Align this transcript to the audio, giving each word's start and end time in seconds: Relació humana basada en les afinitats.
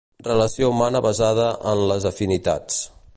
Relació 0.27 0.69
humana 0.71 1.01
basada 1.07 1.47
en 1.73 1.85
les 1.93 2.09
afinitats. 2.13 2.85